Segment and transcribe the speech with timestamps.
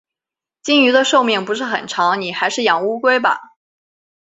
[0.63, 3.39] 金鱼的寿命不是很长，你还是养乌龟吧。